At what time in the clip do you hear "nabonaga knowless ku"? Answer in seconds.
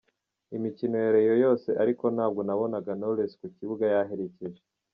2.47-3.47